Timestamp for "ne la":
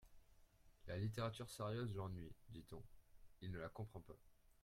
3.51-3.69